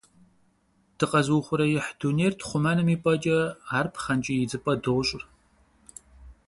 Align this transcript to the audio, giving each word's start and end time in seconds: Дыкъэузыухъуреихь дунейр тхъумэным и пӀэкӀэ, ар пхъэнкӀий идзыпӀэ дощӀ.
Дыкъэузыухъуреихь 0.97 1.89
дунейр 1.99 2.33
тхъумэным 2.39 2.87
и 2.95 2.97
пӀэкӀэ, 3.03 3.39
ар 3.77 3.87
пхъэнкӀий 3.93 4.39
идзыпӀэ 4.43 4.73
дощӀ. 4.83 5.15